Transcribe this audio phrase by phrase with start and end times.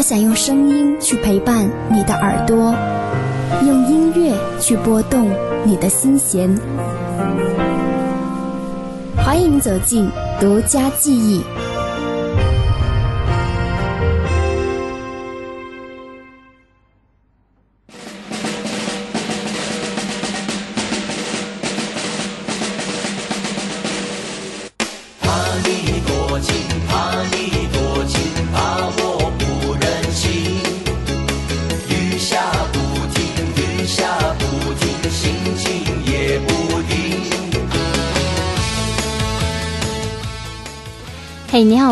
[0.00, 2.74] 我想用声音去陪伴你的耳朵，
[3.66, 5.28] 用音乐去拨动
[5.62, 6.58] 你的心弦。
[9.14, 10.10] 欢迎走进
[10.40, 11.44] 独家记忆。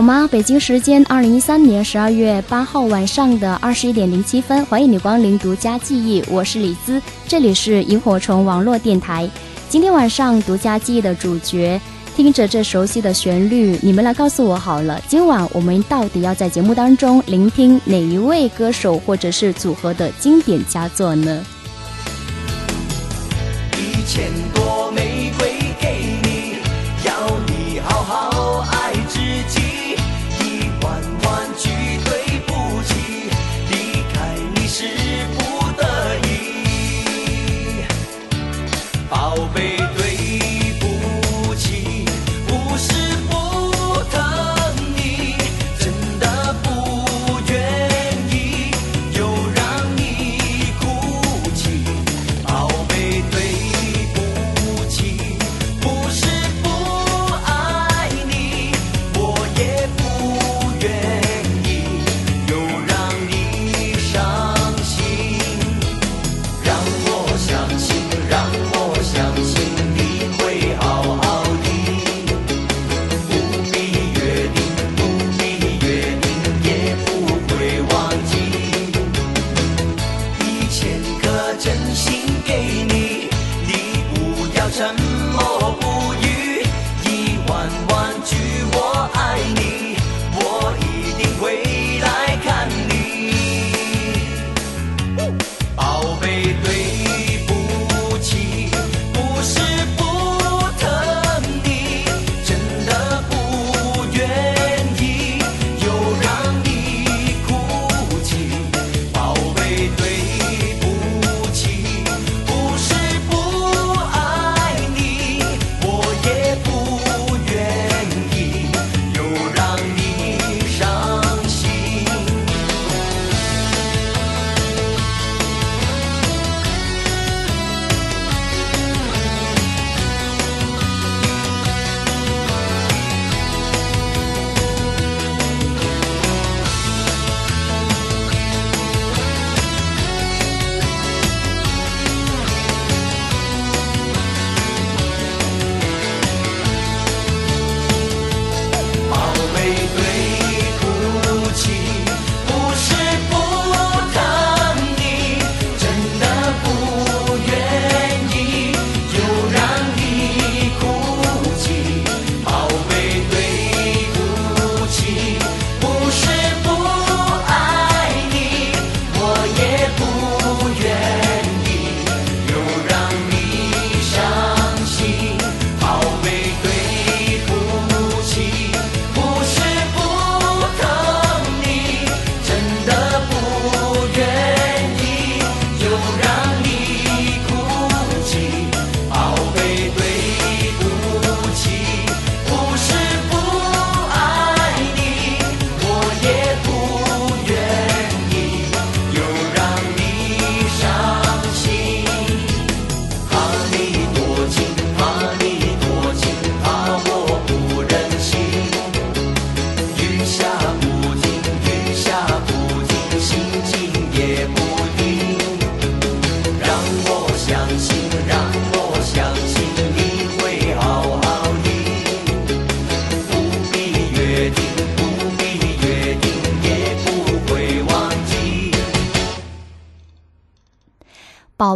[0.08, 0.26] 吗？
[0.32, 9.28] 北京时间二零一三年十二月八号晚上的二十一点零七分，欢迎你光临独家记忆，我是李兹，这里是萤火虫网络电台。
[9.68, 11.78] 今天晚上独家记忆的主角，
[12.16, 21.44] 听着这熟悉的旋律，你们来告诉我好了，今晚我们到底要在节目当中聆听哪一位歌手或者是组合的经典佳作呢？
[23.76, 24.90] 一千朵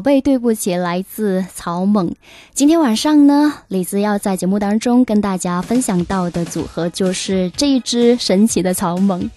[0.03, 2.13] 贝，对不起，来自草蜢。
[2.53, 9.31] 今天晚上呢，李子要在节目当中跟大家分享到的组合就是这一支神奇的草蜢。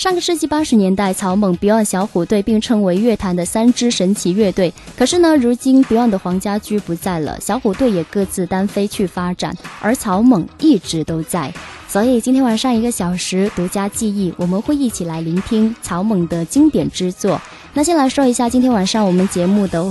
[0.00, 4.72] 上个世纪八十年代，草蜢、Beyond、小虎队并称为乐坛的三支神奇乐队。
[4.96, 11.52] 可是呢，如今 Beyond 的黄家驹不在了，小虎队也各自单飞去发展，而草蜢一直都在。
[11.86, 17.38] 所以今天晚上一个小时独家记忆，我们会一起来聆听草蜢的经典之作。
[17.74, 19.84] 那先来说一下今天晚上我们节目的，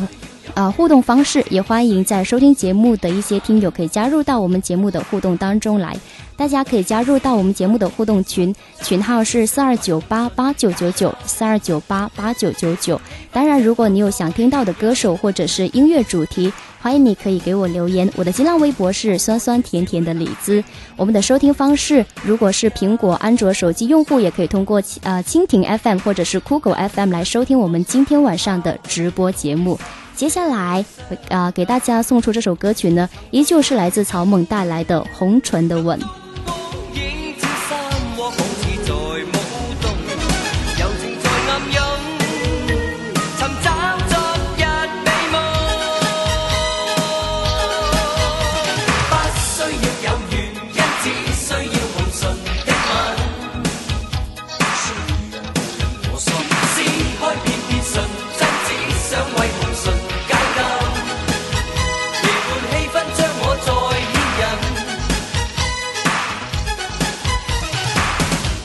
[0.55, 5.95] 呃，互动方式，也欢迎在收听节目的一些听友可以加入到我们节目的互动当中来。
[6.35, 12.99] 大家可以加入到我们节目的互动群，群号是四二九八八九九九四二九八八九九九。
[13.31, 16.51] 当然，如果你有想听到的歌手或者是音乐主题，
[16.81, 18.09] 欢迎你可以给我留言。
[18.15, 20.63] 我的新浪微博是酸酸甜甜的李子。
[20.95, 29.77] 我们的收听方式，如果是苹果、安卓手机用户，也可以通过呃蜻蜓 FM 或者是酷狗 FM 来收听我们今天晚上的直播节目。
[30.19, 30.83] 接下来，
[31.29, 35.97] 啊，给大家送出这首歌曲呢，依旧是来自草蜢带来的《红唇的吻》。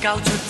[0.05, 0.44] scouts would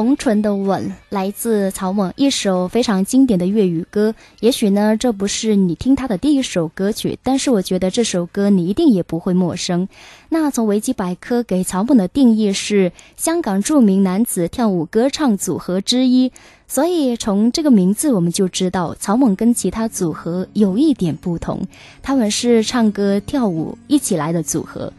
[0.00, 4.14] 红唇的吻来自草蜢，一首非常经典的粤语歌。
[4.40, 9.86] 也许呢，这不是你听他的第一首歌曲，但是我觉得这首歌你一定也不会陌生。
[10.30, 16.32] 那从维基百科给草蜢的定义是香港著名男子跳舞歌唱组合之一，
[16.66, 21.60] 所以从这个名字我们就知道草蜢跟其他组合有一点不同，
[22.00, 24.90] 他们是唱歌跳舞一起来的组合。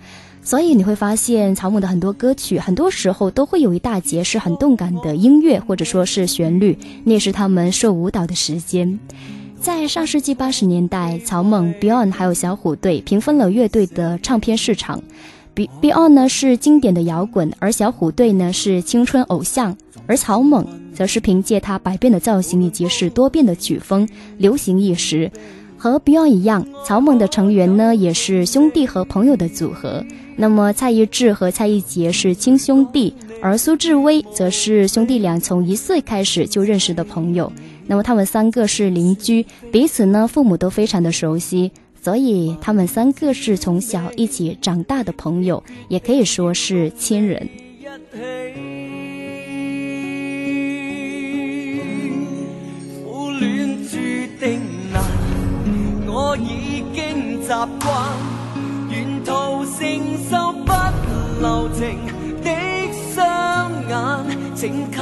[0.51, 8.99] 所以你会发现，草蜢的很多歌曲，很多时候都会有一大截是很动感的音乐，或者说是旋律，那是他们受舞蹈的时间。
[9.61, 15.01] 在上世纪八十年代，草蜢、Beyond 还有小虎队平分了乐队的唱片市场。
[15.53, 24.05] Be Beyond 呢是经典的摇滚，而小虎队呢是青春偶像，而草蜢则是凭借它百变的造型以及是多变的曲风，
[24.37, 25.31] 流行一时。
[25.81, 30.05] 和 Beyond 一样，草蜢的成员呢也是兄弟和朋友的组合。
[30.35, 37.51] 那么蔡一智和蔡一杰是亲兄弟，而苏志威则是兄弟俩从一岁开始就认识的朋友。
[37.87, 41.71] 那么他们三个是邻居，彼此呢父母都非常的熟悉。
[41.99, 47.49] 所以他们三个是从小一起长大的朋友，也可以说是亲人。
[57.51, 57.91] 习惯，
[58.89, 59.81] 沿途承
[60.29, 60.71] 受不
[61.41, 61.99] 留情
[62.41, 62.49] 的
[63.13, 63.93] 双眼，
[64.55, 64.97] 请给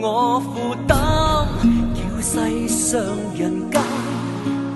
[0.00, 1.46] 我负担，
[1.94, 2.98] 叫世上
[3.38, 3.80] 人间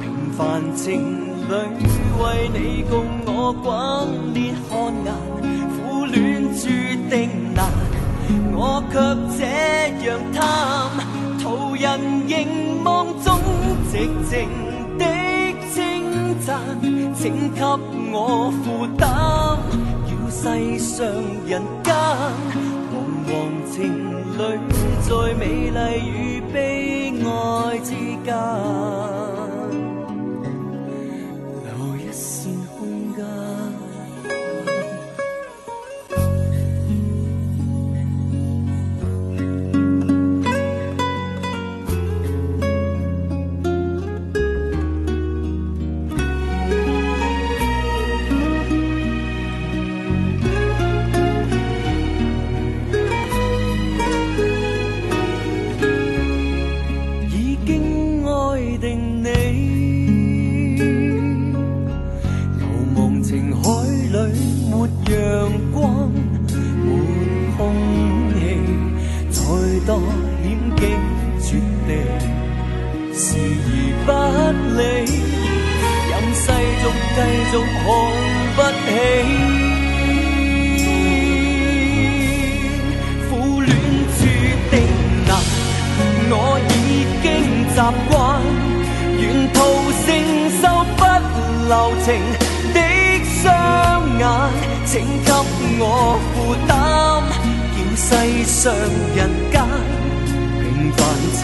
[0.01, 1.27] 平凡情。
[1.49, 1.53] 侣
[2.23, 2.95] 为你共
[3.27, 5.13] 我滚烈汗颜，
[5.75, 6.69] 苦恋注
[7.11, 7.67] 定难，
[8.55, 8.95] 我却
[9.37, 9.43] 这
[10.07, 10.41] 样贪，
[11.43, 11.85] 途人
[12.29, 13.37] 凝望中
[13.91, 14.66] 寂静。
[17.13, 17.61] 请给
[18.13, 19.59] 我负担，
[20.07, 21.05] 要世上
[21.45, 21.93] 人间，
[22.93, 22.95] 惶
[23.27, 23.29] 惶
[23.69, 23.75] 情
[24.39, 24.39] 侣
[25.03, 26.55] 在美丽与悲
[27.25, 27.27] 哀
[27.81, 27.91] 之
[28.25, 29.16] 间。
[91.69, 92.15] 留情
[92.73, 92.81] 的
[93.43, 94.25] 双眼
[94.85, 95.33] 请给
[95.81, 96.71] 我负担
[97.75, 98.73] 叫世上
[99.17, 99.19] 人
[99.51, 99.55] 间
[100.61, 100.99] 平凡
[101.35, 101.43] 情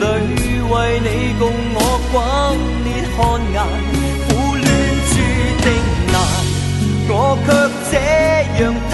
[0.00, 0.02] 侣
[0.68, 1.06] 为你
[1.38, 1.42] 共
[1.74, 1.78] 我
[2.10, 2.14] 轰
[2.82, 3.18] 烈看
[3.52, 3.56] 眼
[4.26, 4.66] 苦恋
[5.08, 5.14] 注
[5.62, 5.64] 定
[6.12, 6.14] 难。
[7.08, 7.48] 我却
[7.90, 7.94] 这
[8.64, 8.92] 样贪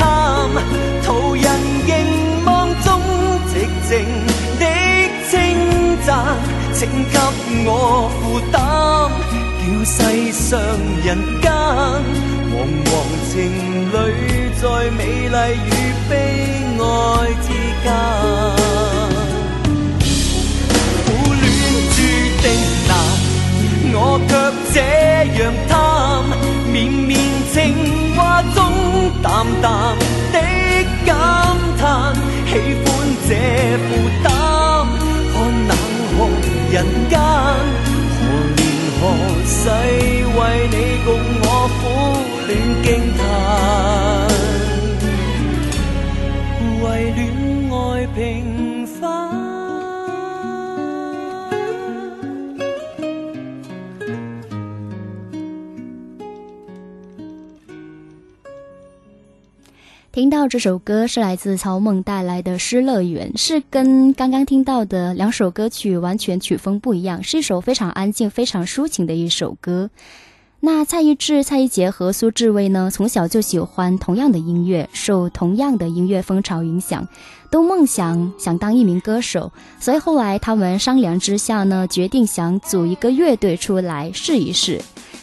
[1.03, 1.47] 途人
[1.87, 2.87] 凝望中
[3.49, 3.53] 寂
[3.89, 3.91] 静
[4.59, 4.63] 的
[5.31, 5.33] 称
[6.05, 6.09] 赞
[6.75, 7.19] 请给
[7.67, 9.28] 我负担
[9.91, 10.61] 世上
[11.03, 12.55] 人间惶
[12.85, 12.93] 惶
[13.31, 13.37] 情
[13.91, 13.95] 侣
[14.61, 15.69] 在美丽与
[16.11, 16.13] 悲
[16.79, 16.83] 哀
[17.41, 17.49] 之
[17.83, 17.87] 间
[21.07, 21.43] 苦恋
[21.95, 21.99] 注
[22.43, 22.45] 定
[22.87, 22.91] 难
[23.95, 23.97] 我
[24.29, 24.31] 却
[24.75, 24.77] 这
[25.41, 25.73] 样贪
[26.71, 27.19] 绵绵
[27.51, 27.57] 情
[28.15, 28.59] 话中
[29.23, 29.97] 淡淡
[30.35, 30.37] 的
[31.07, 31.11] 感
[31.79, 32.15] 叹
[32.47, 32.53] 喜
[32.85, 32.87] 欢
[33.27, 33.31] 这
[33.89, 33.89] 负
[34.23, 34.27] 担
[35.33, 35.73] 看冷
[36.15, 36.17] 酷
[36.71, 36.77] 人
[37.09, 37.78] 间。
[39.01, 39.05] 何
[39.45, 40.41] 世为
[40.71, 41.09] 你共
[41.41, 41.47] 我
[41.79, 41.81] 苦
[42.49, 42.51] 恋
[42.83, 42.87] 惊
[43.17, 43.21] 叹
[46.83, 47.21] 为恋
[47.71, 47.77] 爱
[48.17, 48.68] 平
[60.19, 69.91] 听到这首歌是来自曹猛带来的《失乐园》，是跟刚刚听到的两首歌曲完全曲风不一样，是一首非常安静、非常抒情的一首歌。
[70.59, 77.07] 那蔡一智、蔡一杰和苏志威呢，从小就喜欢同样的音乐，受同样的音乐风潮影响，
[77.49, 79.53] 都梦想想当一名歌手。
[79.79, 84.81] 所以后来他们商量之下呢，决定想组一个乐队出来试一试。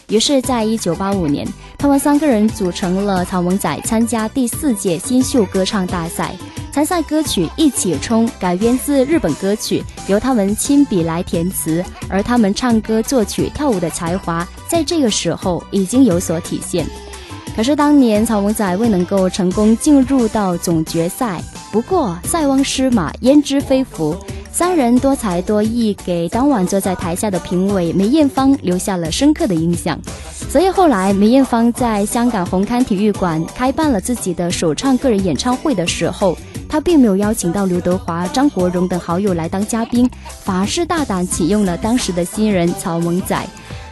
[0.08, 1.46] 于是，在一九八五年，
[1.76, 6.32] 他们三个人组成了草蜢仔，参加第四届新秀歌唱大赛。
[6.70, 16.86] 参赛歌曲《一起冲》改编自日本歌曲，由他们亲笔来填词，而他们唱歌、作曲、跳舞的才华，在这个时候已经有所体现。
[17.56, 24.14] 可是当年草蜢仔未能够成功进入到总决赛，不过塞翁失马，焉知非福。
[24.56, 30.00] 三人多才多艺，给当晚坐在台下的评委梅艳芳留下了深刻的印象。
[30.48, 36.34] 所以后来梅艳芳在香港红磡体育馆开办了自己的首唱个人演唱会的时候，
[36.70, 40.08] 她并没有邀请到刘德华、张国荣等好友来当嘉宾，
[40.42, 43.38] 反而是大胆启用了当时的新人曹猛仔。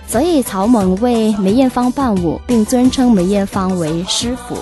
[0.07, 4.57] 所以曹猛为梅艳芳伴舞，并尊称梅艳芳为师傅。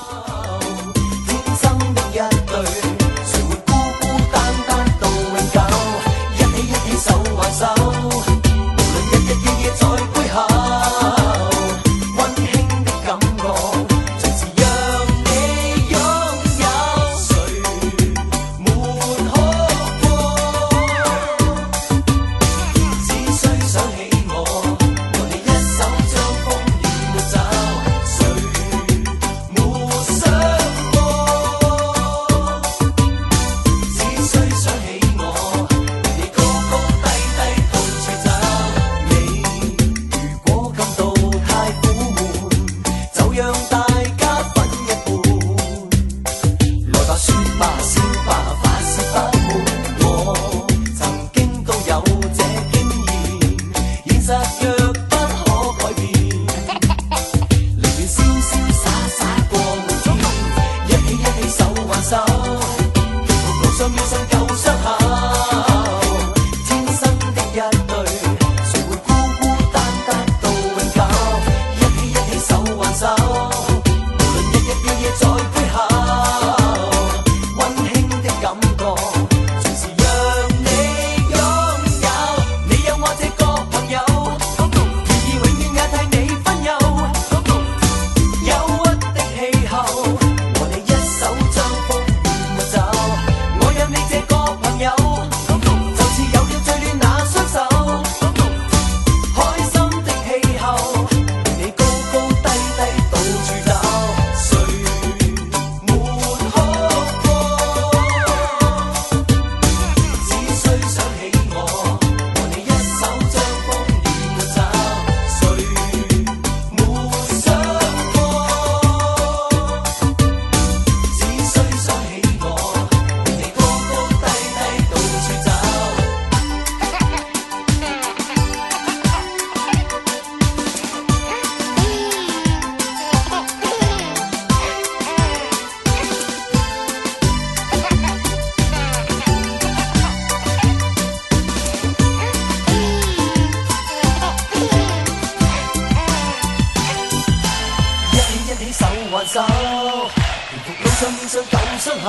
[152.01, 152.07] 口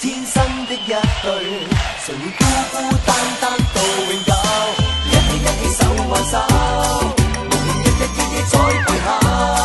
[0.00, 1.26] 天生的一对
[2.04, 2.40] 谁会孤
[2.72, 3.08] 孤单
[3.40, 3.76] 单到
[4.10, 4.32] 永久？
[5.06, 6.32] 一起一起手挽手
[7.38, 8.02] 无言一
[8.34, 8.52] 一再
[8.86, 9.61] 背后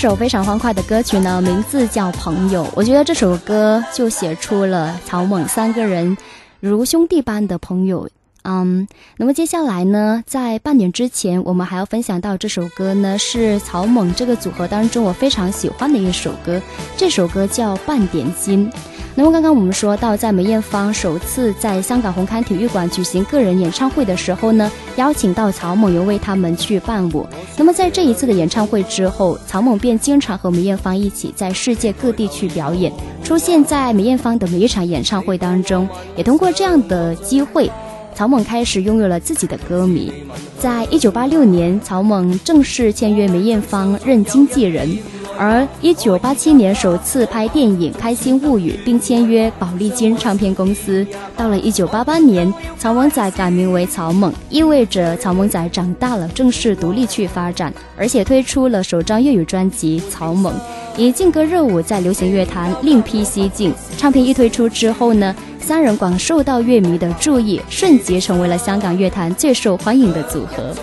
[0.00, 2.64] 首非常欢快的歌曲呢，名字叫《朋友》。
[2.74, 6.16] 我觉得这首歌就写出了草蜢三个人
[6.58, 8.08] 如兄弟般的朋友。
[8.42, 16.60] 嗯，那么接下来呢，在半点之前，我们还要分享到这首歌呢，是曹猛这个组合当中我非常喜欢的一首歌。
[16.96, 18.70] 这首歌叫《半点心》。
[19.16, 27.26] 那么刚刚我们说到，在梅艳芳首次在香港红磡体育馆举行个人演唱会的时候呢，邀请到曹猛又为他们去伴舞。
[27.58, 32.90] 那么在这一次的演唱会之后，曹猛便经常和梅艳芳一起在世界各地去表演，
[33.22, 35.86] 出现在梅艳芳的每一场演唱会当中。
[36.16, 37.70] 也通过这样的机会，
[38.14, 40.12] 曹猛开始拥有了自己的歌迷。
[40.58, 44.98] 在一九八六年，曹猛正式签约梅艳芳，任经纪人。
[45.38, 51.06] 而一九八七年首次拍电影《开心物语》，并签约宝丽金唱片公司。
[51.34, 60.52] 到了一九八八年，曹猛仔改名为曹猛，意味着曹猛仔长大了，正式独立去发展，而且推出了首张粤语专辑《曹猛》，
[60.98, 63.72] 以劲歌热舞在流行乐坛另辟蹊径。
[63.96, 70.74] 唱片一推出之后呢，三人广受到乐迷的注意，瞬间成为了香港乐坛最受欢迎的组合。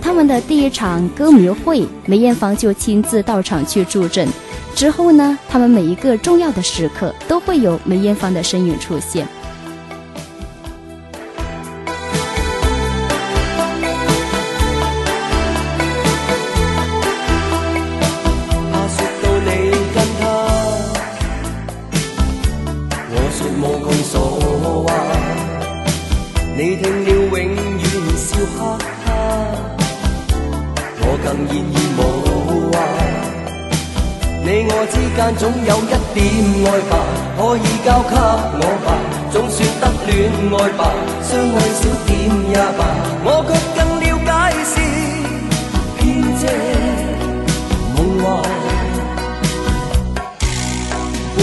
[0.00, 4.28] 他们的第一场歌迷会，梅艳芳就亲自到场去助阵。
[4.74, 9.26] 之后呢，他们每一个重要的时刻都会有梅艳芳的身影出现。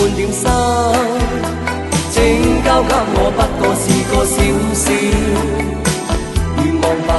[0.06, 0.48] 半点心，
[2.12, 4.38] 请交给我不过是个小
[4.76, 4.86] 小
[6.64, 7.10] 愿望吧，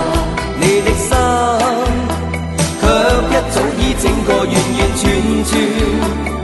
[0.61, 1.11] 你的心，
[2.81, 2.87] 却
[3.27, 5.03] 一早已整个完完全
[5.44, 6.36] 全。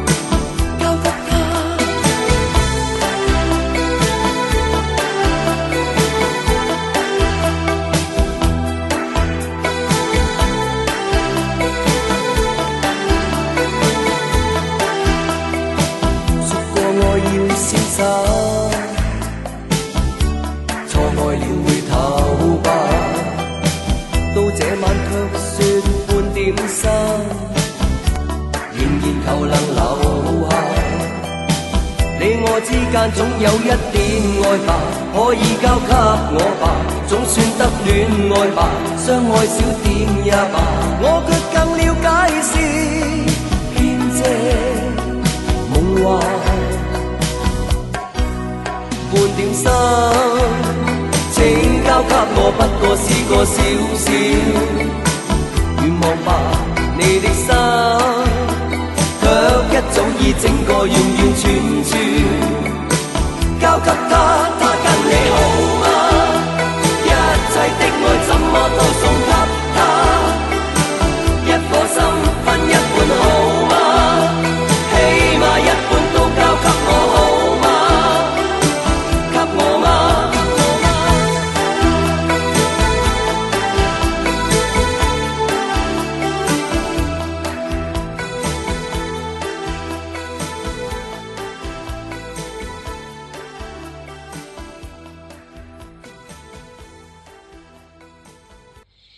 [39.04, 39.90] 相爱少点
[40.24, 40.56] 也罢，
[41.02, 42.06] 我却更了解
[42.40, 42.52] 是
[43.74, 43.76] 编
[44.14, 44.18] 织
[45.72, 46.06] 梦幻，
[49.10, 49.66] 半点心，
[51.32, 51.36] 请
[51.84, 53.58] 交给我，不过是个小
[53.98, 54.06] 小
[55.82, 56.28] 愿望吧，
[56.96, 57.44] 你的心，
[59.20, 59.22] 却
[59.68, 61.42] 一早已整个完完全
[61.82, 61.90] 全。
[63.60, 64.12] 交给他，
[64.60, 65.36] 他跟你好。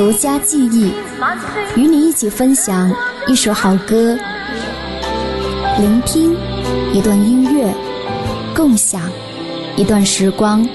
[0.00, 0.94] 独家记忆，
[1.76, 2.90] 与你一起分享
[3.28, 4.16] 一首好歌，
[5.78, 6.34] 聆听
[6.94, 7.70] 一段音乐，
[8.56, 9.02] 共享
[9.76, 10.66] 一段时光。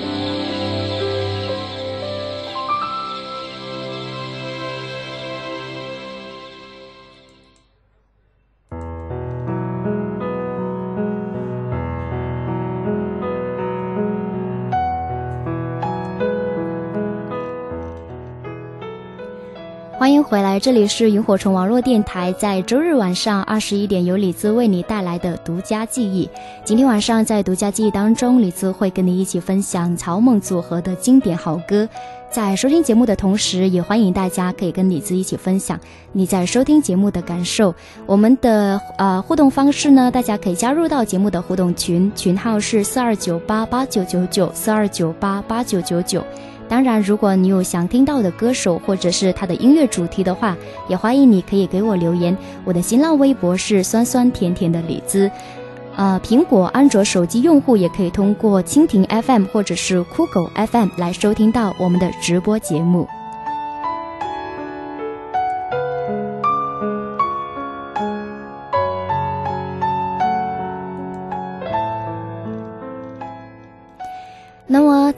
[20.65, 26.27] 这里是萤火虫网络电台，在周日晚上二十一点，由李子为你带来的独家记忆。
[26.63, 31.87] 今天晚上在独家记忆当中，李子会跟你一起分享草蜢组合的经典好歌。
[32.31, 35.79] 在收听节目的同时，也欢迎大家可以跟李子一起分享
[36.11, 37.71] 你在收听节目的感受。
[38.07, 46.23] 我们的呃互动方式呢，大家可以加入到节目的互动群，群号是四二九八八九九九四二九八八九九九。
[46.67, 50.57] 当然，如果你有想听到的歌手或者是他的音乐主题的话，
[50.89, 52.35] 也欢迎你可以给我留言。
[52.63, 55.29] 我的新浪微博是酸酸甜甜的李子。
[55.95, 63.07] 呃，苹果、安卓手机用户也可以通过蜻蜓 FM 或者是酷狗 FM 来收听到我们的直播节目。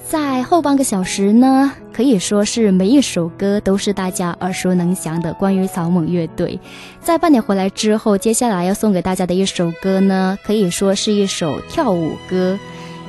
[0.09, 6.57] 在后半个小时呢，可以说是每一首歌都是大家耳熟能详的关于草蜢乐队。
[7.01, 12.57] 在半点回来之后，接下来要送给大家的一首歌呢，可以说是一首跳舞歌。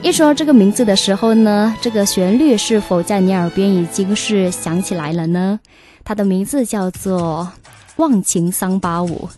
[0.03, 5.61] 一说到这个名字的时候呢，这个旋律是否在你耳边已经是响起来了呢？
[6.03, 7.49] 它的名字叫做
[7.95, 9.29] 《忘情桑巴舞》。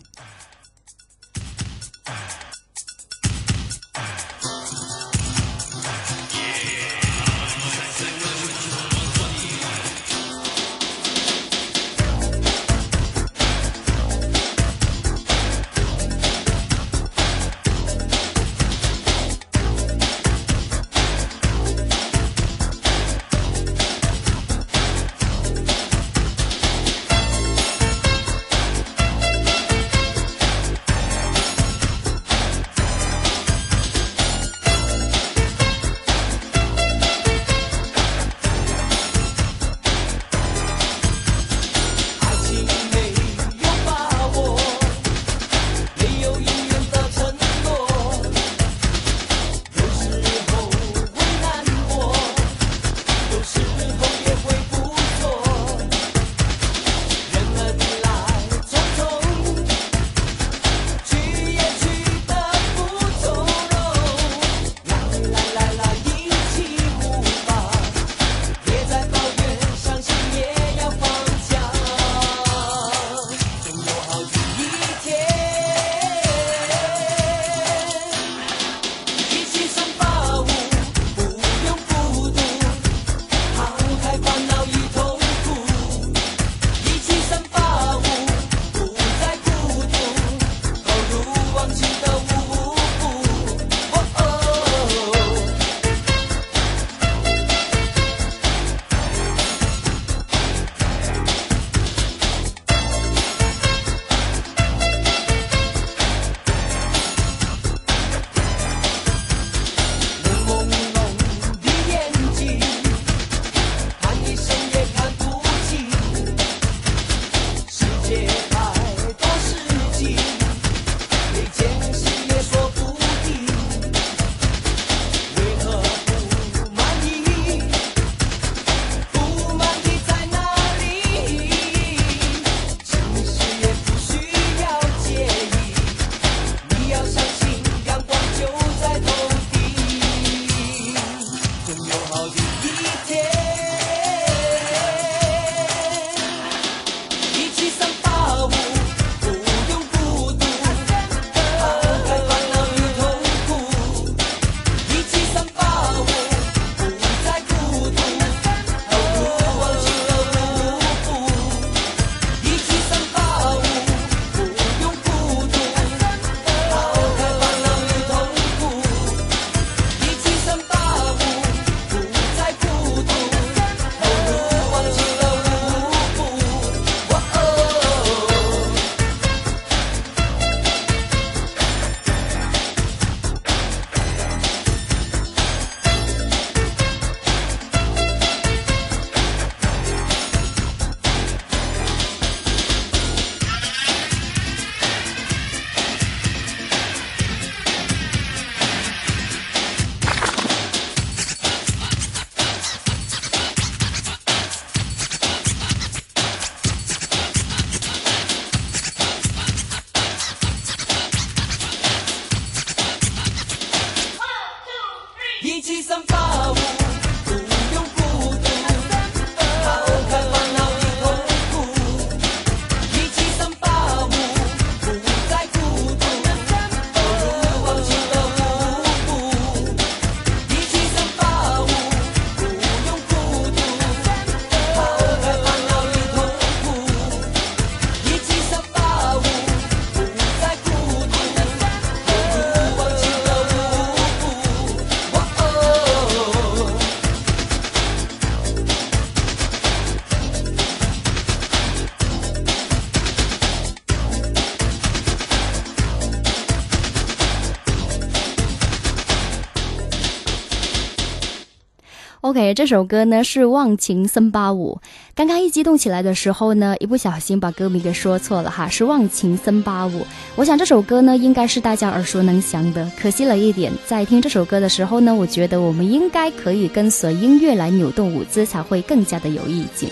[262.55, 264.79] 这首歌呢是《忘情森巴舞》。
[265.15, 269.99] 刚刚一激动起来的时候呢，一不小心把歌名给说错了哈，是《忘情森巴舞》。
[270.35, 279.87] 我想这首歌呢应该是大家耳熟能详的，可惜了一点，在听这首歌的时候呢，我觉得我们应该可以跟随音乐来扭动舞姿，才会更加的有意境。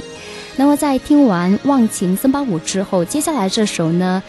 [0.56, 4.22] 那么在听完《忘情森巴舞》之后，接下来这首呢，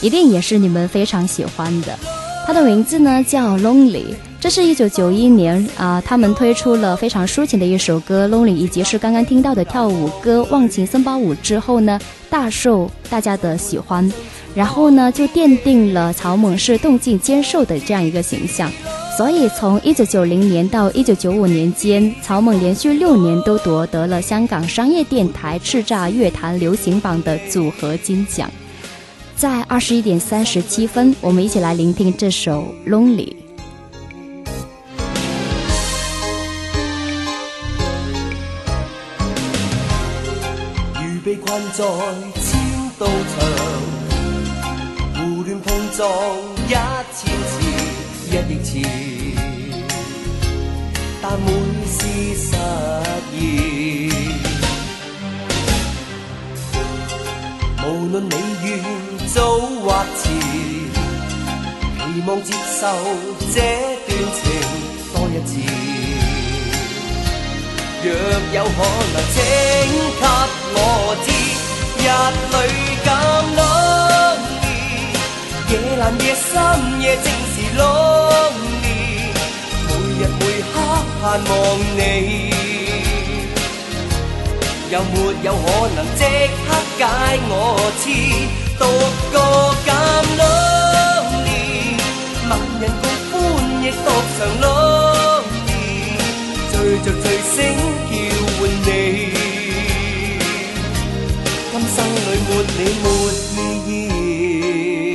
[0.00, 1.98] 一定也是你们非常喜欢的，
[2.46, 4.04] 它的名字呢叫《Lonely》。
[4.40, 11.98] 这是一九九一年啊，他们推出了非常抒情的一首歌《Lonely》，以及是刚刚听到的跳舞歌《忘情森巴舞》之后呢，
[12.30, 14.10] 大受大家的喜欢，
[14.54, 18.70] 然后呢就奠定了草蜢是动静兼受的这样一个形象。
[19.16, 28.48] 所以从一九九零年到一九九五年间，草蜢连续六年都夺得了香港商业电台叱咤乐坛流行榜的组合金奖。
[29.34, 33.26] 在二十一点三十七分，我们一起来聆听这首《Lonely》。
[41.28, 41.84] 被困在
[42.40, 42.58] 千
[42.98, 43.36] 道墙，
[45.14, 46.08] 胡乱碰撞
[46.66, 46.70] 一
[47.12, 47.52] 千次，
[48.30, 48.70] 一亿次，
[51.20, 51.46] 但每
[51.86, 52.00] 是
[52.34, 52.56] 实
[53.30, 53.38] 现。
[57.84, 58.66] 无论你愿
[59.26, 59.36] 早
[59.82, 59.84] 或
[60.16, 60.24] 迟，
[61.98, 62.82] 期望接受
[63.52, 63.60] 这
[64.06, 64.42] 段情
[65.12, 65.77] 多一次。
[68.00, 68.06] 若
[68.54, 68.78] 有可
[69.12, 69.36] 能，请
[70.20, 70.22] 给
[70.74, 70.78] 我
[71.24, 71.28] 知，
[71.98, 72.06] 日
[72.54, 72.56] 里
[73.04, 73.08] 咁
[73.58, 74.66] lonely，
[75.68, 76.46] 夜阑夜深
[77.00, 78.86] 夜正是 lonely，
[79.88, 80.74] 每日每刻
[81.20, 81.52] 盼望
[81.96, 82.00] 你，
[84.90, 86.22] 有没有可能即
[86.64, 87.00] 刻解
[87.48, 87.52] 我
[87.98, 88.06] 痴，
[88.78, 88.80] 独
[89.32, 89.36] 个
[89.88, 89.90] 咁
[90.38, 91.50] lonely，
[92.48, 93.34] 万人共欢
[93.82, 94.06] 亦独
[94.38, 95.17] 常 lonely，
[96.88, 97.54] 醉着醉醒。
[98.08, 98.16] 没
[102.78, 102.80] 你没
[103.54, 105.14] 意义。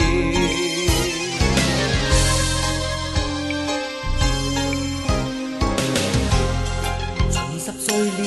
[7.32, 8.22] 重拾碎裂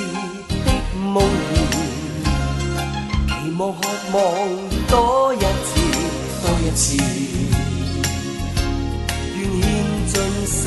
[0.64, 0.66] 的
[0.98, 1.14] 梦。
[1.22, 1.30] 儿，
[3.28, 3.80] 期望渴
[4.12, 4.18] 望
[4.88, 4.92] 多
[5.34, 5.70] 一次，
[6.42, 6.84] 多一次，
[9.36, 9.64] 愿献
[10.08, 10.14] 尽
[10.48, 10.64] 心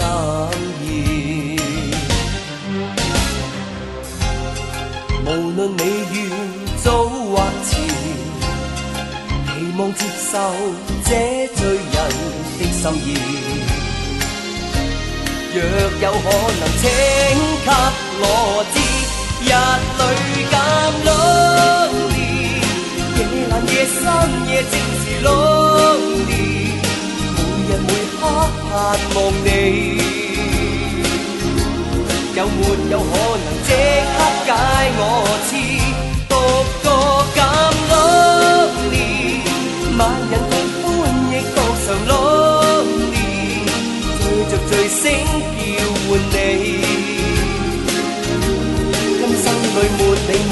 [5.29, 6.17] 无论你愿
[6.83, 7.69] 早或迟。
[9.45, 10.33] 期望接受
[11.05, 11.09] 这
[11.55, 11.95] 醉人
[12.57, 13.07] 的心意，
[15.53, 15.57] 若
[16.01, 16.25] 有可
[16.59, 16.83] 能，请
[17.63, 17.69] 给
[18.19, 18.23] 我
[18.73, 18.75] 知，
[19.45, 19.47] 日
[19.99, 20.01] 里
[20.49, 20.53] 咁
[21.05, 22.17] lonely，
[23.15, 23.97] 夜阑夜深
[24.49, 26.33] 夜正是 lonely，
[27.35, 27.37] 每
[27.67, 27.89] 日每
[28.19, 28.21] 刻
[28.65, 28.69] 盼
[29.13, 29.47] 望你，
[32.39, 32.51] 有没
[32.89, 33.05] 有可
[33.43, 33.69] 能即
[34.15, 34.49] 刻解
[34.95, 35.03] 我
[35.49, 35.51] 痴，
[36.29, 36.33] 独
[36.81, 36.87] 个
[37.35, 37.37] 咁
[37.91, 38.95] lonely？
[39.97, 40.87] 万人共欢
[41.33, 43.19] 亦独常 lonely，
[44.21, 44.97] 醉着醉醒
[45.51, 45.59] 叫
[46.07, 46.33] 唤你，
[49.19, 49.99] 今生里没
[50.29, 50.51] 你没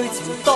[0.00, 0.08] 没
[0.42, 0.53] 法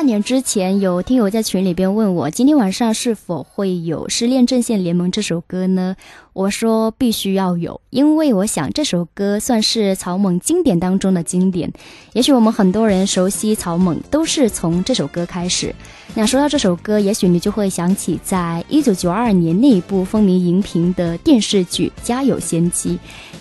[0.00, 5.94] 半年之前，有听友在群里边问我，今天晚上是否会有《失恋阵线联盟》这首歌呢？
[6.32, 11.70] 我说必须要有，因为我想这首歌算是草蜢经典当中的经典。
[12.14, 15.74] 也许我们很多人熟悉草蜢，都是从这首歌开始。
[16.14, 22.94] 那说到这首歌，也许你就会想起在一九九二年那一部风靡荧屏的电视剧《家有仙妻》，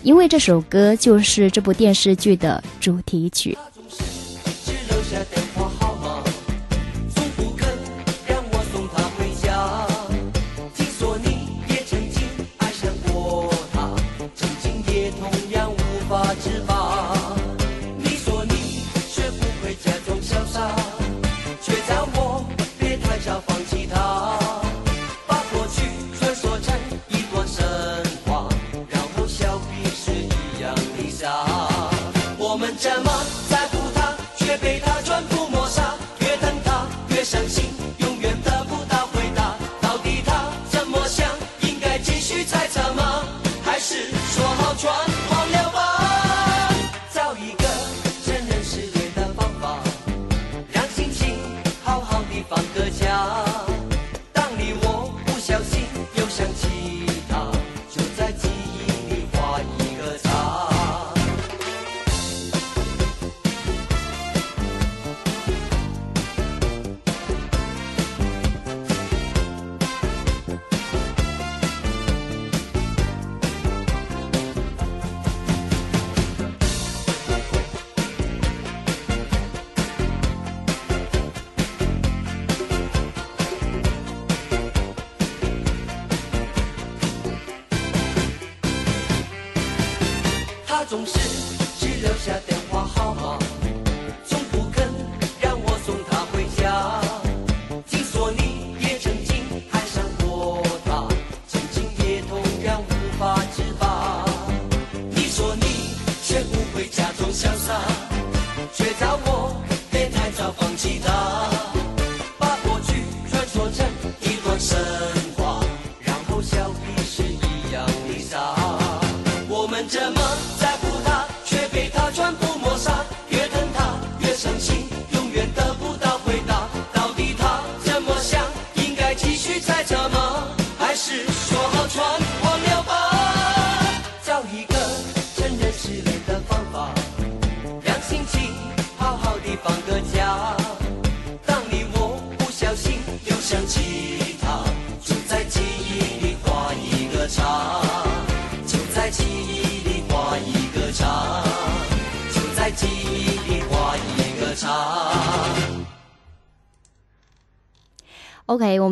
[0.03, 3.57] 因为这首歌就是这部电视剧的主题曲。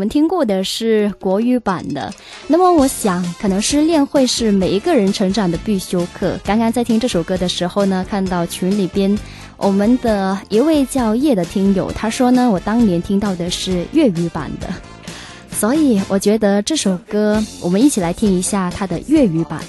[0.07, 2.13] 听过的是国语版的。
[2.47, 6.39] 那么我想，可能失恋会是每一个人成长的必修课。
[6.43, 9.17] 刚刚在听这首歌的时候呢，看到群里边
[9.57, 14.67] 我们的一位叫叶的听友，他说呢，我当年听到的是粤语版的，
[15.51, 19.61] 所以我觉得这首歌我们一起来听一下它的粤语版。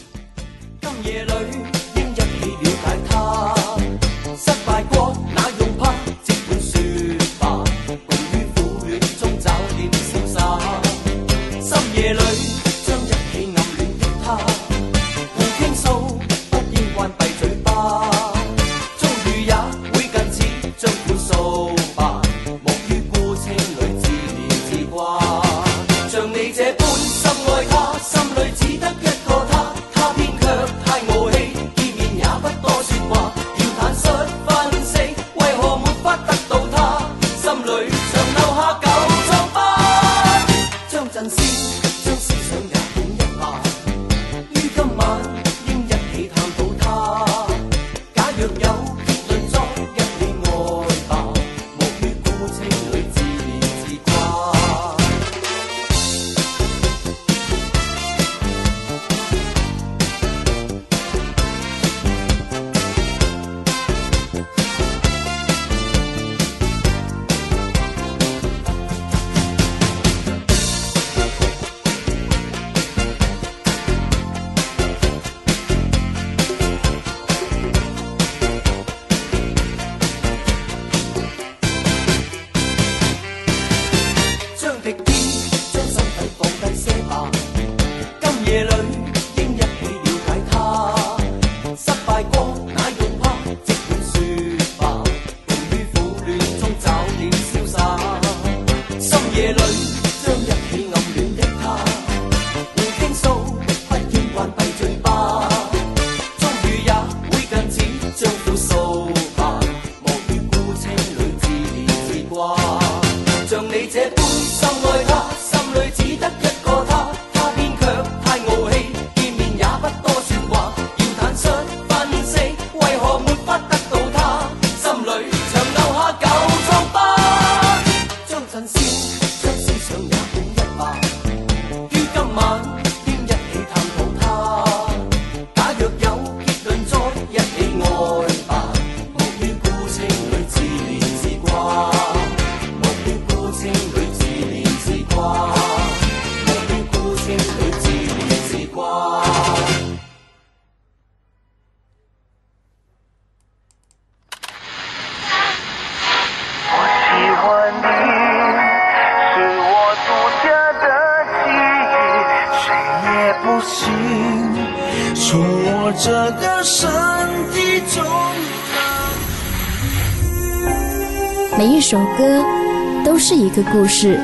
[173.63, 174.19] 个故事，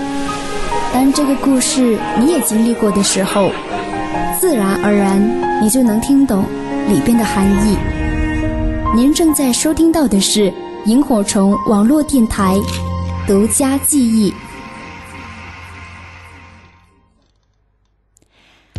[0.92, 3.50] 当这个故事你也经历过的时候，
[4.38, 5.20] 自然而然
[5.60, 6.44] 你就能听懂
[6.88, 7.76] 里边的含义。
[8.94, 10.52] 您正在收听到的是
[10.86, 12.54] 萤火虫网络电台
[13.26, 14.32] 独家记忆。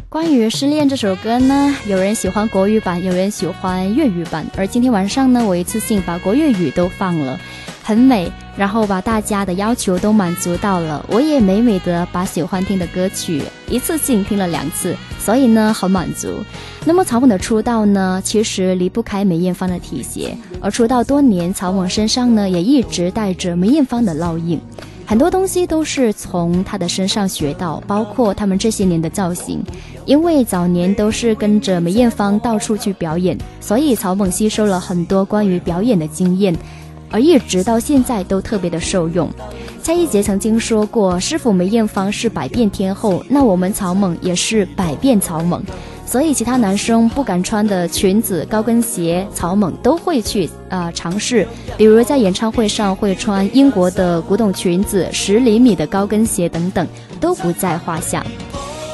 [0.07, 7.37] 关于《失恋》这首歌呢，有人喜欢国语版，有人喜欢粤语版，而今天晚上呢，我一次性把国粤语都放了，
[7.85, 8.31] 很美。
[8.57, 16.29] 然后把大家的要求都满足到了，我也美美的把喜欢听的歌曲一次性听了两次，所以呢很满足。
[16.85, 24.57] 那么曹猛的出道呢，其实离不开梅艳芳的提携，而出道多年，曹猛身上呢也一直带着梅艳芳的烙印，
[25.05, 29.61] 很多东西都是从他的身上学到，包括他们这些年的造型，
[30.05, 36.55] 因为早年都是跟着梅艳芳到处去表演，所以曹猛吸收了很多关于表演的经验。
[37.09, 39.29] 而一直到现在都特别的受用。
[39.81, 45.61] 蔡一杰曾经说过：“师傅梅艳芳是百变天后，那我们草蜢也是百变草蜢。”
[46.07, 51.47] 所以其他男生不敢穿的裙子、高跟鞋，草蜢都会去呃尝试。
[51.77, 56.87] 比如在演唱会上会穿英国的古董裙子、十厘米的高跟鞋等等，
[57.19, 58.23] 都不在话下。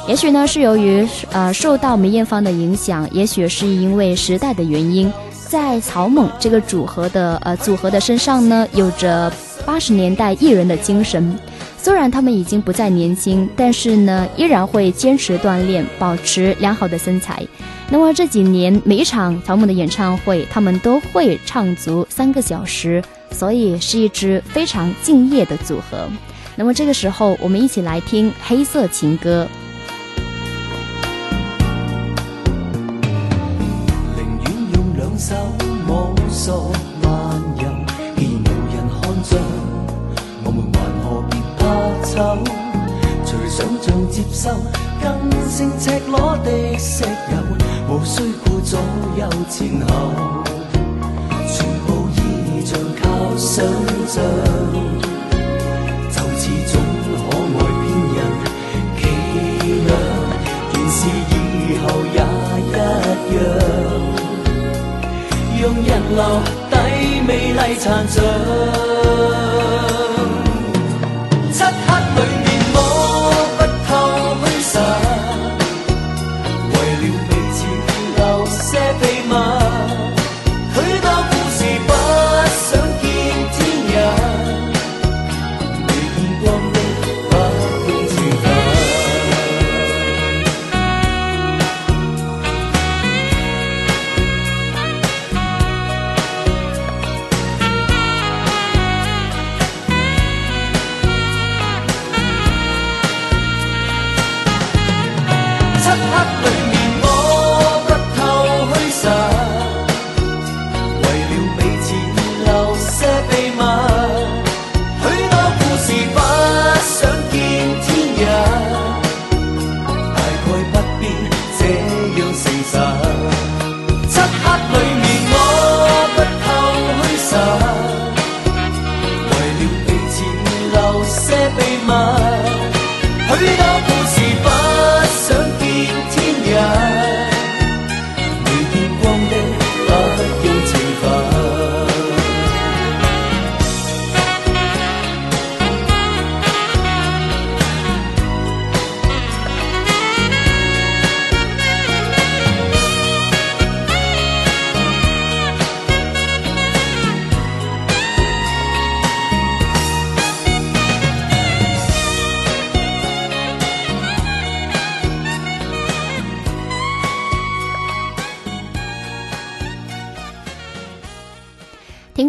[0.08, 5.12] 也许呢是由于呃受到梅艳芳的影响，也许是因为时代的原因。
[5.52, 9.30] 在草蜢这个组合的呃组合的身上呢，有着
[9.66, 11.38] 八十年代艺人的精神。
[11.78, 17.46] 虽然他们已经不再年轻，但是呢，依然会坚持锻炼，保持良好的身材。
[17.90, 26.08] 那么这几年每一场草蜢的演唱会，他们都会唱足三个小时，所以是一支非常敬业的组合。
[26.56, 29.46] 那么这个时候，我们一起来听《黑色情歌》。
[36.44, 36.72] 索
[37.04, 37.12] 漫
[37.58, 37.70] 游，
[38.18, 39.38] 既然无人看着，
[40.44, 41.62] 我们还何必怕
[42.04, 42.12] 丑？
[43.24, 44.50] 随想象接受，
[45.00, 45.06] 更
[45.48, 47.38] 胜赤裸的石油，
[47.88, 48.80] 无需顾左
[49.20, 49.94] 右前后，
[51.48, 51.54] 全
[51.86, 53.64] 部意象靠想
[54.08, 54.24] 象，
[56.10, 56.42] 就似
[56.74, 57.86] 种可爱骗
[58.16, 58.18] 人
[58.98, 59.00] 伎
[59.86, 59.94] 俩，
[60.74, 61.86] 件事以后
[62.16, 62.18] 也
[62.58, 62.60] 一
[63.36, 64.11] 样。
[65.62, 66.42] 让人流
[66.72, 68.24] 低美丽残像，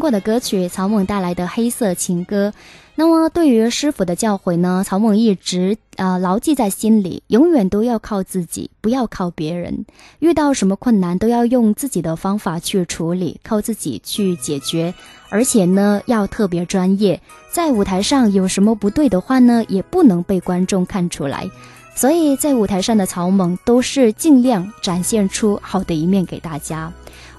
[0.03, 2.49] 过的歌曲，曹猛带来的《黑色情歌》。
[2.97, 9.87] 那么，对于师傅的教诲呢，曹猛一直呃牢记在心里，永远都要靠自己，不要靠别人。
[10.19, 14.93] 遇到什么困难，都要用自己的方法去处理，靠自己去解决。
[15.29, 17.23] 而且呢，要特别专业，
[17.53, 21.49] 在舞台上有什么不对的话呢，也不能被观众看出来。
[21.95, 26.93] 所以在舞台上的曹猛都是尽量展现出好的一面给大家。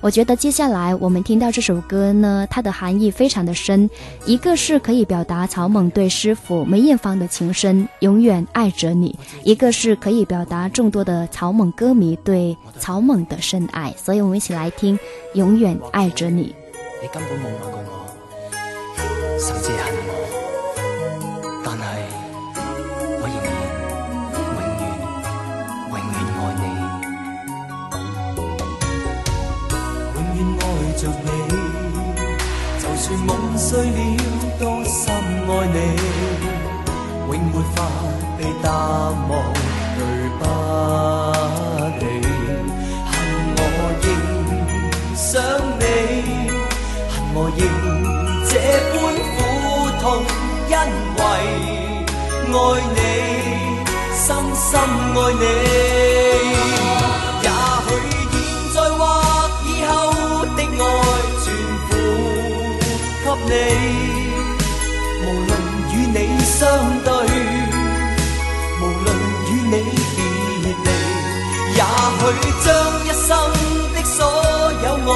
[0.03, 3.89] 我觉得接下来我们听到这首歌呢，它的含义非常的深。
[4.25, 13.95] 一个是可以表达曹猛对师傅梅艳芳的情深，永远爱着你；一个是可以表达众多的曹猛歌迷对曹猛的深爱。
[13.97, 14.97] 所以，我们一起来听
[15.35, 16.53] 《永远爱着你》。
[17.01, 20.22] 你根本冇爱过我，甚至恨我，
[31.03, 31.27] 着你，
[32.79, 33.99] 就算梦碎了，
[34.57, 35.77] 都深爱你，
[37.27, 37.77] 永没法
[38.37, 39.31] 被淡忘，
[39.97, 39.99] 对
[40.39, 40.41] 不
[41.99, 42.01] 起。
[43.11, 43.13] 恨
[43.57, 43.59] 我
[44.01, 44.05] 仍
[45.13, 45.27] 想
[45.77, 45.83] 你，
[47.11, 47.61] 恨我仍
[48.47, 48.51] 这
[48.93, 48.95] 般
[49.33, 49.37] 苦
[49.99, 50.03] 痛，
[50.69, 50.73] 因
[51.17, 51.21] 为
[52.53, 52.55] 爱
[52.95, 52.97] 你，
[54.15, 54.25] 深
[54.55, 56.02] 深爱你。
[63.47, 63.53] 你，
[65.21, 65.51] 无论
[65.91, 66.59] 与你相
[67.03, 67.09] 对，
[68.81, 69.05] 无论
[69.49, 69.75] 与你
[70.15, 70.17] 别
[70.63, 70.67] 离，
[71.75, 71.79] 也
[72.19, 72.21] 许
[72.63, 72.67] 将
[73.05, 73.29] 一生
[73.93, 74.17] 的所
[74.83, 75.13] 有爱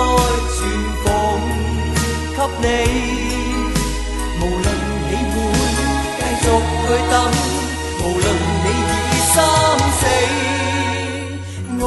[0.56, 0.58] 全
[1.04, 1.06] 奉
[2.38, 2.66] 给你。
[4.40, 4.66] 无论
[5.10, 5.36] 你会
[6.20, 7.14] 继续去等，
[8.00, 8.26] 无论
[8.64, 8.66] 你
[9.12, 9.36] 已心
[10.00, 10.02] 死，
[11.80, 11.84] 爱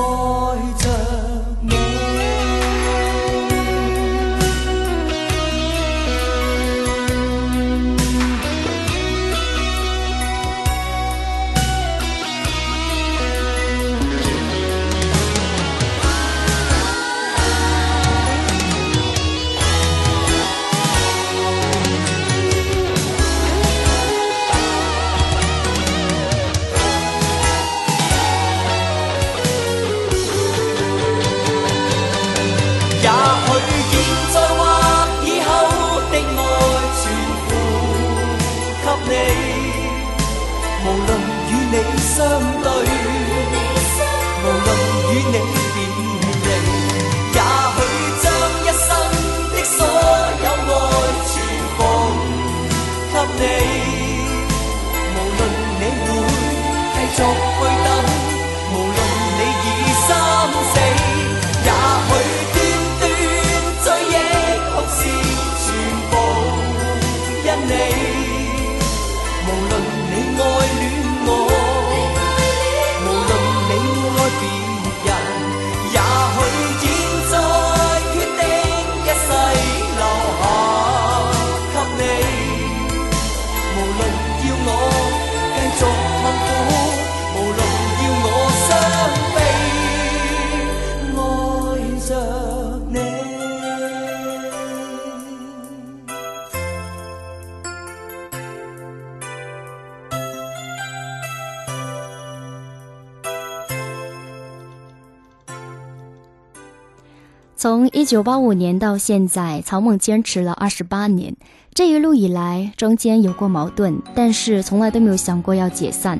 [108.11, 111.36] 九八五年到现在，曹猛坚持了二十八年。
[111.72, 116.18] 这一路以来，中间有过矛盾，但是从来都没有想过要解散。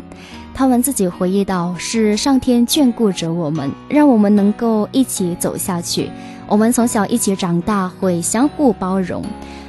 [0.55, 6.09] 他们自己回忆到：“是上天眷顾着我们，让我们能够一起走下去。
[6.47, 9.25] 我们从小一起长大，会相互包容。”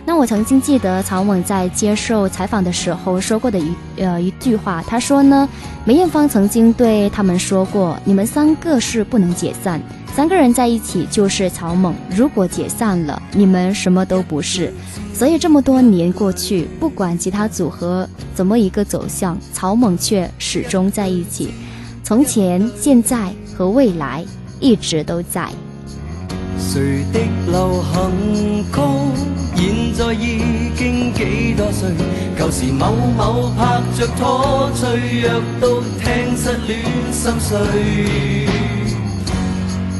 [0.06, 5.48] 那我曾经记得曹猛在接受采访的时候说过的一呃一句话，他说呢，
[5.86, 9.82] 梅艳芳曾经对他们说过：“你们三个是不能解散。”
[10.14, 14.74] 三个人在一起就是曹猛，如果解散了，你们什么都不是。
[15.14, 21.54] 所以这么多年过去，不管其他组合怎么一个走向，曹猛却始终在一起。
[22.04, 24.26] 从前、现在和未来，
[24.60, 25.48] 一直都在。
[26.58, 28.76] 谁的流行曲，
[29.56, 31.90] 现在已经几多岁？
[32.38, 35.30] 旧时某某拍着拖，脆弱
[35.60, 36.80] 到听失恋
[37.12, 37.58] 心碎。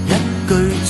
[0.08, 0.10] 一
[0.48, 0.52] 句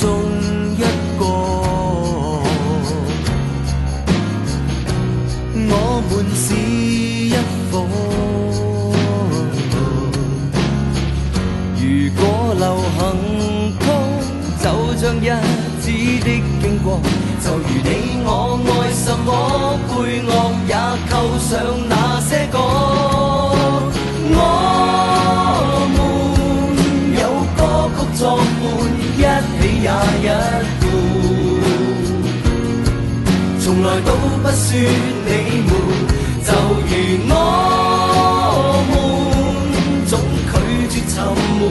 [16.82, 17.00] 过，
[17.42, 17.88] 就如你
[18.24, 19.28] 我愛什麼
[19.88, 20.30] 配乐，
[20.68, 20.74] 也
[21.08, 21.50] 扣上
[21.88, 22.58] 那些歌。
[24.34, 24.36] 我
[25.94, 25.98] 們
[27.18, 27.22] 有
[27.56, 27.60] 歌
[27.94, 28.60] 曲作伴，
[29.16, 29.88] 一起也
[30.22, 30.28] 一
[30.82, 30.84] 半，
[33.60, 34.08] 從來都
[34.42, 34.68] 不說
[35.26, 35.30] 你
[35.68, 35.70] 們，
[36.44, 36.50] 就
[36.88, 36.92] 如
[37.30, 37.32] 我
[38.90, 38.92] 們
[40.06, 40.12] 總
[40.50, 40.54] 拒
[40.90, 41.14] 絕沉
[41.58, 41.62] 悶，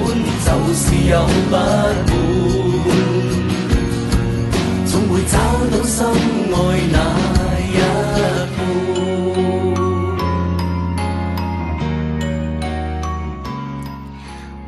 [0.46, 1.12] 就是有
[1.50, 3.11] 不滿。
[5.28, 5.38] 找
[5.72, 6.58] 到心愛
[6.92, 6.98] 那
[7.60, 8.22] 一半。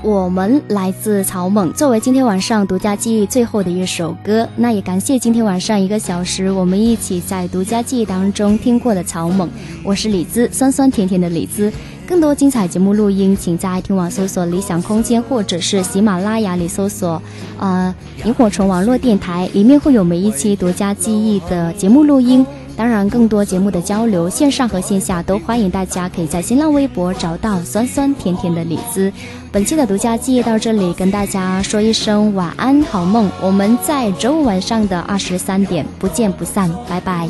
[0.01, 9.47] 我们来自草蜢，作为今天晚上独家记忆最后的一首歌，那也感谢今天晚上一个小时我们一起在独家记忆当中听过的草蜢。
[9.82, 11.72] 我是李子，酸酸甜甜的李子。
[12.08, 17.22] 更多精彩节目录音，请在爱听网搜索“理想空间”或者是喜马拉雅里搜索
[17.58, 17.93] “呃
[18.26, 22.45] 萤火虫网络电台”，里面会有每一期独家记忆的节目录音。
[22.76, 29.14] 当然，更多节目的交流，线上和线下都欢迎大家可以在新浪微博找到酸酸甜甜的李子。
[29.51, 33.30] 本期的独家记忆到这里，跟大家说一声晚安，好梦。
[33.39, 37.30] 我们在周五晚上的二十三点不见不散，拜拜。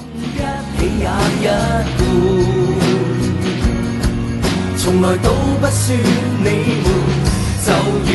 [4.83, 5.29] 从来，都
[5.61, 5.97] 不算
[6.39, 6.43] 你
[6.83, 6.85] 们，
[7.63, 7.71] 就
[8.03, 8.09] 如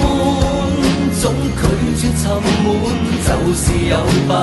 [0.00, 0.02] 我
[0.80, 0.82] 们
[1.14, 1.22] 总
[1.54, 1.62] 拒
[1.96, 2.22] 绝沉
[2.64, 2.66] 闷，
[3.22, 4.34] 就是有不满，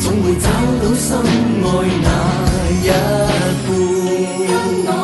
[0.00, 0.44] 总会找
[0.82, 1.08] 到心
[1.62, 1.64] 爱
[2.02, 2.08] 那
[2.82, 2.84] 一
[4.88, 4.95] 半。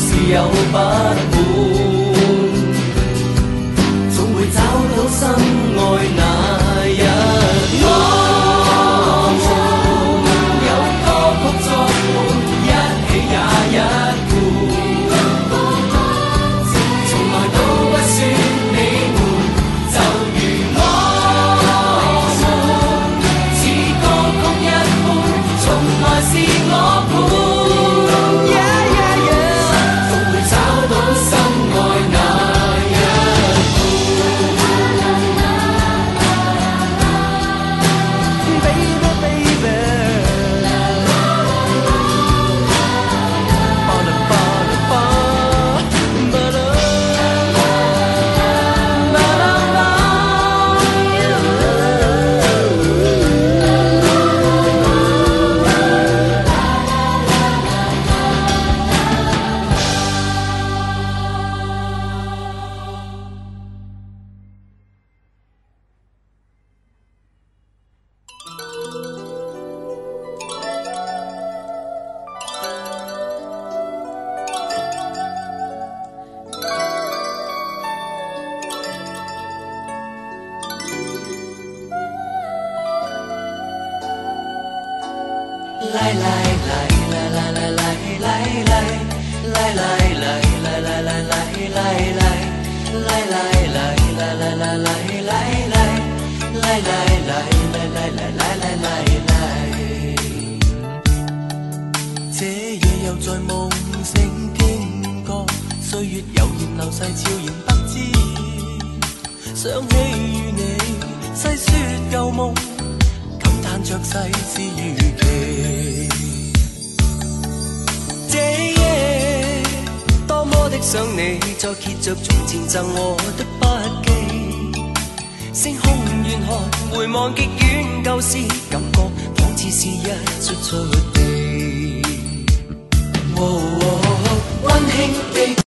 [0.00, 1.29] 是有不